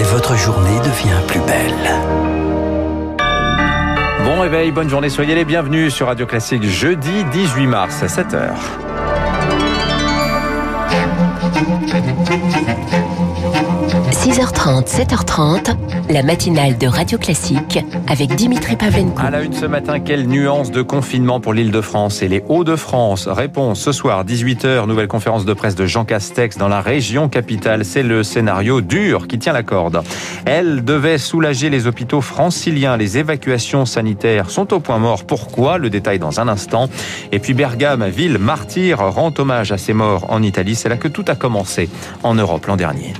[0.00, 1.74] et votre journée devient plus belle.
[4.24, 8.54] Bon réveil, bonne journée, soyez les bienvenus sur Radio Classique jeudi 18 mars à 7h.
[14.10, 15.76] 6h30, 7h30,
[16.10, 17.78] la matinale de Radio Classique
[18.08, 19.22] avec Dimitri Pavlenko.
[19.22, 22.42] À la une ce matin, quelle nuance de confinement pour l'île de France et les
[22.48, 23.28] Hauts-de-France?
[23.28, 27.84] Réponse ce soir, 18h, nouvelle conférence de presse de Jean Castex dans la région capitale.
[27.84, 30.02] C'est le scénario dur qui tient la corde.
[30.44, 32.96] Elle devait soulager les hôpitaux franciliens.
[32.96, 35.24] Les évacuations sanitaires sont au point mort.
[35.24, 35.78] Pourquoi?
[35.78, 36.88] Le détail dans un instant.
[37.30, 40.74] Et puis Bergame, ville martyre, rend hommage à ses morts en Italie.
[40.74, 41.88] C'est là que tout a commencé
[42.24, 43.14] en Europe l'an dernier.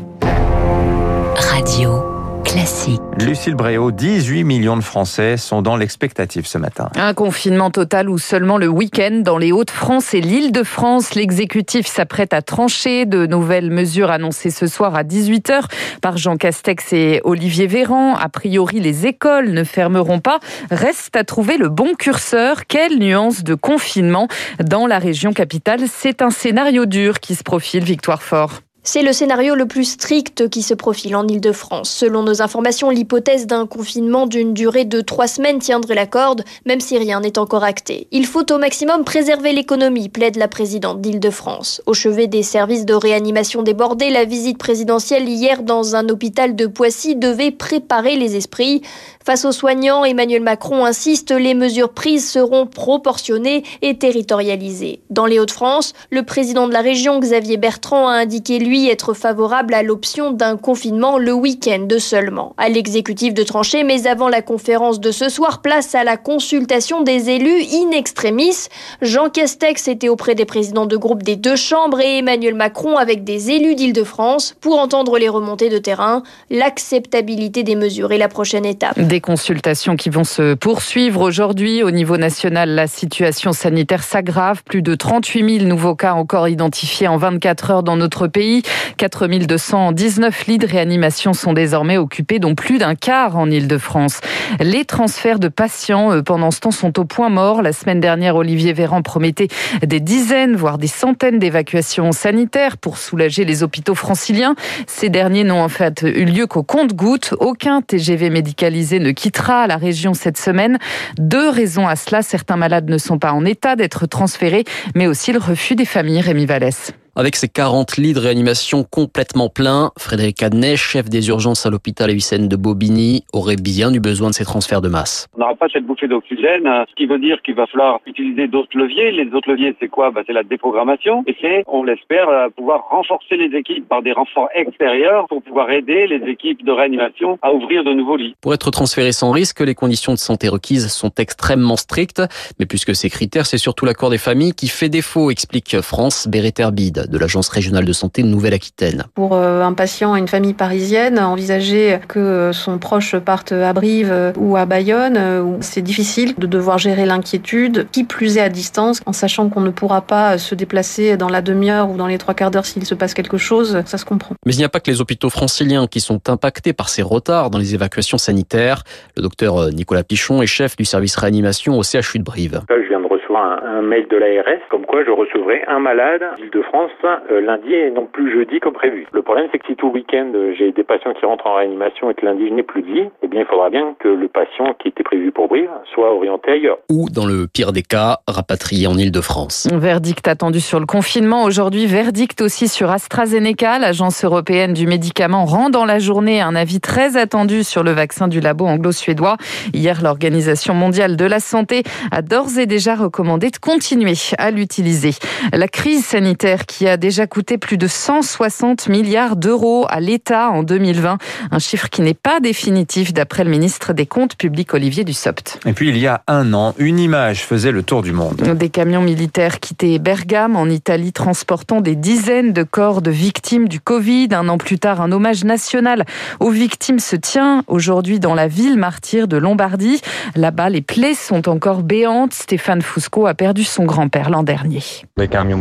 [2.60, 3.00] Classique.
[3.18, 6.90] Lucille Bréau, 18 millions de Français sont dans l'expectative ce matin.
[6.94, 11.14] Un confinement total ou seulement le week-end dans les Hauts-de-France et l'île de France.
[11.14, 15.62] L'exécutif s'apprête à trancher de nouvelles mesures annoncées ce soir à 18h
[16.02, 18.14] par Jean Castex et Olivier Véran.
[18.16, 20.38] A priori, les écoles ne fermeront pas.
[20.70, 22.66] Reste à trouver le bon curseur.
[22.66, 24.28] Quelle nuance de confinement
[24.62, 28.60] dans la région capitale C'est un scénario dur qui se profile, Victoire Fort.
[28.92, 31.88] C'est le scénario le plus strict qui se profile en Ile-de-France.
[31.88, 36.80] Selon nos informations, l'hypothèse d'un confinement d'une durée de trois semaines tiendrait la corde, même
[36.80, 38.08] si rien n'est encore acté.
[38.10, 41.82] Il faut au maximum préserver l'économie, plaide la présidente d'Île-de-France.
[41.86, 46.66] Au chevet des services de réanimation débordés, la visite présidentielle hier dans un hôpital de
[46.66, 48.82] Poissy devait préparer les esprits.
[49.24, 54.98] Face aux soignants, Emmanuel Macron insiste, les mesures prises seront proportionnées et territorialisées.
[55.10, 59.74] Dans les Hauts-de-France, le président de la région, Xavier Bertrand, a indiqué lui être favorable
[59.74, 62.54] à l'option d'un confinement le week-end seulement.
[62.56, 67.02] À l'exécutif de trancher, mais avant la conférence de ce soir, place à la consultation
[67.02, 68.68] des élus in extremis.
[69.02, 73.24] Jean Castex était auprès des présidents de groupe des deux chambres et Emmanuel Macron avec
[73.24, 76.22] des élus d'Île-de-France pour entendre les remontées de terrain.
[76.50, 78.98] L'acceptabilité des mesures est la prochaine étape.
[78.98, 81.82] Des consultations qui vont se poursuivre aujourd'hui.
[81.82, 84.62] Au niveau national, la situation sanitaire s'aggrave.
[84.64, 88.59] Plus de 38 000 nouveaux cas encore identifiés en 24 heures dans notre pays.
[88.96, 94.20] 4 219 lits de réanimation sont désormais occupés, dont plus d'un quart en Ile-de-France.
[94.60, 97.62] Les transferts de patients, euh, pendant ce temps, sont au point mort.
[97.62, 99.48] La semaine dernière, Olivier Véran promettait
[99.82, 104.54] des dizaines, voire des centaines d'évacuations sanitaires pour soulager les hôpitaux franciliens.
[104.86, 107.34] Ces derniers n'ont en fait eu lieu qu'au compte-gouttes.
[107.38, 110.78] Aucun TGV médicalisé ne quittera la région cette semaine.
[111.18, 112.22] Deux raisons à cela.
[112.22, 116.20] Certains malades ne sont pas en état d'être transférés, mais aussi le refus des familles.
[116.20, 116.92] Rémi Vallès.
[117.16, 122.08] Avec ses 40 lits de réanimation complètement pleins, Frédéric Adnet, chef des urgences à l'hôpital
[122.08, 125.26] Avicenne de Bobigny, aurait bien eu besoin de ces transferts de masse.
[125.34, 128.78] On n'aura pas cette bouffée d'oxygène, ce qui veut dire qu'il va falloir utiliser d'autres
[128.78, 129.10] leviers.
[129.10, 130.12] Les autres leviers, c'est quoi?
[130.12, 131.24] Bah, C'est la déprogrammation.
[131.26, 135.68] Et c'est, on l'espère, euh, pouvoir renforcer les équipes par des renforts extérieurs pour pouvoir
[135.72, 138.36] aider les équipes de réanimation à ouvrir de nouveaux lits.
[138.40, 142.22] Pour être transféré sans risque, les conditions de santé requises sont extrêmement strictes.
[142.60, 146.99] Mais puisque ces critères, c'est surtout l'accord des familles qui fait défaut, explique France Béréterbide
[147.08, 149.04] de l'Agence régionale de santé Nouvelle-Aquitaine.
[149.14, 154.10] Pour euh, un patient et une famille parisienne, envisager que son proche parte à Brive
[154.10, 158.48] euh, ou à Bayonne, euh, c'est difficile de devoir gérer l'inquiétude, qui plus est à
[158.48, 162.18] distance, en sachant qu'on ne pourra pas se déplacer dans la demi-heure ou dans les
[162.18, 164.34] trois quarts d'heure s'il se passe quelque chose, ça se comprend.
[164.46, 167.50] Mais il n'y a pas que les hôpitaux franciliens qui sont impactés par ces retards
[167.50, 168.84] dans les évacuations sanitaires.
[169.16, 172.62] Le docteur Nicolas Pichon est chef du service réanimation au CHU de Brive.
[172.68, 172.99] je viens
[173.30, 176.90] recevoir un, mail de l'ARS comme quoi je recevrai un malade d'Île-de-France
[177.30, 179.06] euh, lundi et non plus jeudi comme prévu.
[179.12, 181.56] Le problème, c'est que si tout le week-end euh, j'ai des patients qui rentrent en
[181.56, 184.08] réanimation et que lundi je n'ai plus de lit, eh bien il faudra bien que
[184.08, 186.78] le patient qui était prévu pour Brive soit orienté ailleurs.
[186.90, 189.68] Ou, dans le pire des cas, rapatrié en Île-de-France.
[189.72, 191.44] Verdict attendu sur le confinement.
[191.44, 193.78] Aujourd'hui, verdict aussi sur AstraZeneca.
[193.78, 198.28] L'agence européenne du médicament rend dans la journée un avis très attendu sur le vaccin
[198.28, 199.36] du labo anglo-suédois.
[199.72, 201.82] Hier, l'Organisation mondiale de la santé
[202.12, 205.14] a d'ores et déjà recommandé de continuer à l'utiliser.
[205.52, 210.62] La crise sanitaire qui a déjà coûté plus de 160 milliards d'euros à l'État en
[210.62, 211.18] 2020.
[211.50, 215.60] Un chiffre qui n'est pas définitif d'après le ministre des Comptes publics Olivier Dussopt.
[215.66, 218.36] Et puis il y a un an, une image faisait le tour du monde.
[218.56, 223.80] Des camions militaires quittaient Bergame en Italie transportant des dizaines de corps de victimes du
[223.80, 224.28] Covid.
[224.32, 226.06] Un an plus tard, un hommage national
[226.38, 230.00] aux victimes se tient aujourd'hui dans la ville martyre de Lombardie.
[230.36, 232.32] Là-bas, les plaies sont encore béantes.
[232.32, 234.80] Stéphane Foucault Moscou a perdu son grand-père l'an dernier.
[234.80, 235.56] Ces camions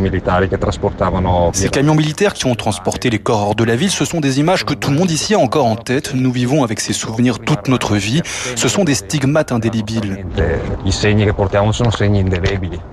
[1.96, 4.72] militaires qui ont transporté les corps hors de la ville, ce sont des images que
[4.72, 6.14] tout le monde ici a encore en tête.
[6.14, 8.22] Nous vivons avec ces souvenirs toute notre vie.
[8.54, 10.24] Ce sont des stigmates indélébiles.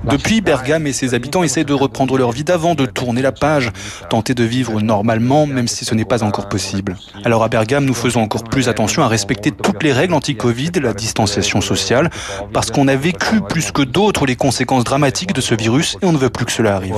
[0.05, 3.71] Depuis, Bergame et ses habitants essaient de reprendre leur vie d'avant, de tourner la page,
[4.09, 6.97] tenter de vivre normalement, même si ce n'est pas encore possible.
[7.23, 10.93] Alors à Bergame, nous faisons encore plus attention à respecter toutes les règles anti-Covid, la
[10.93, 12.09] distanciation sociale,
[12.53, 16.13] parce qu'on a vécu plus que d'autres les conséquences dramatiques de ce virus et on
[16.13, 16.95] ne veut plus que cela arrive.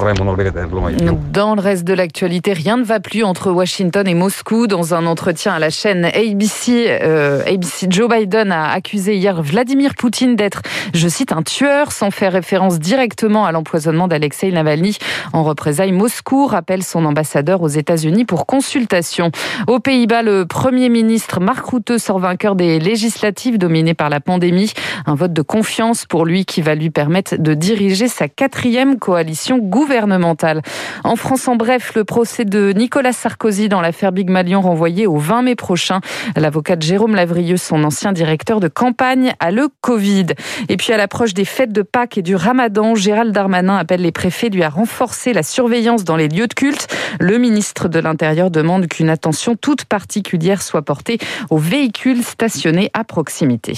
[1.34, 4.68] Dans le reste de l'actualité, rien ne va plus entre Washington et Moscou.
[4.68, 9.96] Dans un entretien à la chaîne ABC, euh, ABC Joe Biden a accusé hier Vladimir
[9.98, 10.62] Poutine d'être,
[10.94, 15.00] je cite, un tueur, sans faire référence directement à l'empoisonnement d'Alexei Navalny.
[15.34, 19.32] En représailles, Moscou rappelle son ambassadeur aux États-Unis pour consultation.
[19.66, 24.72] Aux Pays-Bas, le Premier ministre Mark Rutte sort vainqueur des législatives dominées par la pandémie.
[25.08, 29.58] Un vote de confiance pour lui qui va lui permettre de diriger sa quatrième coalition
[29.58, 30.62] gouvernementale.
[31.04, 35.18] En France, en bref, le procès de Nicolas Sarkozy dans l'affaire Big Malion renvoyé au
[35.18, 36.02] 20 mai prochain.
[36.36, 40.28] L'avocat Jérôme Lavrieux, son ancien directeur de campagne, a le Covid.
[40.68, 44.12] Et puis à l'approche des fêtes de Pâques et du Ramadan, Gérald Darmanin appelle les
[44.12, 46.88] préfets lui à renforcer la surveillance dans les lieux de culte.
[47.20, 51.18] Le ministre de l'Intérieur demande qu'une attention toute particulière soit portée
[51.50, 53.74] aux véhicules stationnés à proximité.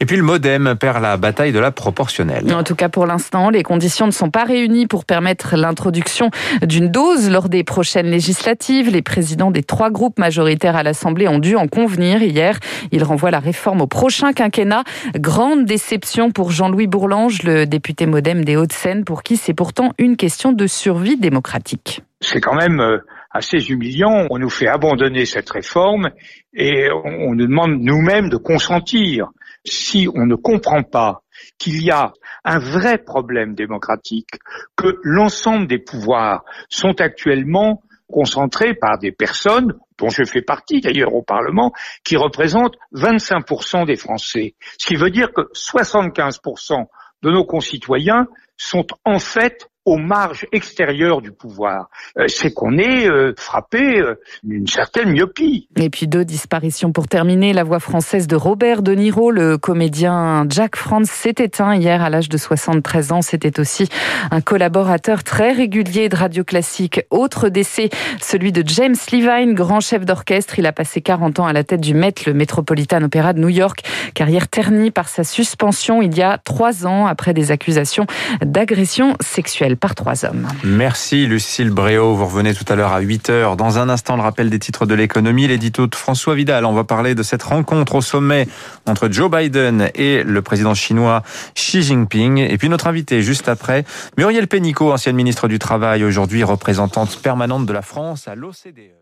[0.00, 2.52] Et puis le modem perd la bataille de la proportionnelle.
[2.52, 6.30] En tout cas pour l'instant, les conditions ne sont pas réunies pour permettre l'introduction
[6.62, 8.90] d'une dose lors des prochaines législatives.
[8.90, 12.58] Les présidents des trois groupes majoritaires à l'Assemblée ont dû en convenir hier.
[12.90, 14.84] Ils renvoient la réforme au prochain quinquennat.
[15.16, 20.16] Grande déception pour Jean-Louis Bourlange, le député modem des Hauts-de-Seine, pour qui c'est pourtant une
[20.16, 22.02] question de survie démocratique.
[22.20, 22.98] C'est quand même euh,
[23.32, 24.26] assez humiliant.
[24.30, 26.10] On nous fait abandonner cette réforme
[26.54, 29.28] et on nous demande nous-mêmes de consentir.
[29.64, 31.22] Si on ne comprend pas
[31.58, 32.12] qu'il y a
[32.44, 34.30] un vrai problème démocratique,
[34.76, 37.82] que l'ensemble des pouvoirs sont actuellement
[38.12, 41.72] concentrés par des personnes, dont je fais partie d'ailleurs au Parlement,
[42.04, 44.54] qui représentent 25% des Français.
[44.78, 46.86] Ce qui veut dire que 75%
[47.22, 48.26] de nos concitoyens
[48.56, 51.88] sont en fait aux marges extérieures du pouvoir.
[52.18, 55.68] Euh, c'est qu'on est euh, frappé euh, d'une certaine myopie.
[55.76, 57.52] Et puis deux disparitions pour terminer.
[57.52, 62.10] La voix française de Robert De Niro, le comédien Jack France, s'est éteint hier à
[62.10, 63.22] l'âge de 73 ans.
[63.22, 63.88] C'était aussi
[64.30, 67.00] un collaborateur très régulier de Radio Classique.
[67.10, 67.90] Autre décès,
[68.20, 70.58] celui de James Levine, grand chef d'orchestre.
[70.58, 73.48] Il a passé 40 ans à la tête du Met, le Metropolitan Opera de New
[73.48, 73.80] York.
[74.14, 78.06] Carrière ternie par sa suspension il y a trois ans après des accusations
[78.42, 80.48] d'agression sexuelle par trois hommes.
[80.64, 82.14] Merci Lucille Bréau.
[82.14, 83.56] Vous revenez tout à l'heure à 8 heures.
[83.56, 86.64] Dans un instant, le rappel des titres de l'économie, l'édito de François Vidal.
[86.64, 88.48] On va parler de cette rencontre au sommet
[88.86, 91.22] entre Joe Biden et le président chinois
[91.54, 92.38] Xi Jinping.
[92.38, 93.84] Et puis notre invité juste après,
[94.16, 99.01] Muriel Pénicaud, ancienne ministre du Travail, aujourd'hui représentante permanente de la France à l'OCDE.